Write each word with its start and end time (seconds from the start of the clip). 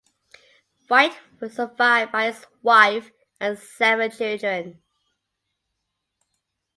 White 0.87 1.15
was 1.39 1.53
survived 1.57 2.11
by 2.11 2.25
his 2.31 2.43
wife 2.63 3.11
and 3.39 3.55
seven 3.59 4.09
children. 4.09 4.81